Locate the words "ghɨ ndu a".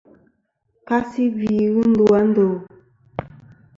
1.73-2.19